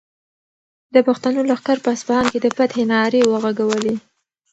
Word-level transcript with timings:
د 0.93 0.95
پښتنو 1.07 1.39
لښکر 1.49 1.77
په 1.83 1.89
اصفهان 1.95 2.25
کې 2.31 2.39
د 2.41 2.47
فتحې 2.57 2.83
نغارې 2.91 3.21
وغږولې. 3.31 3.95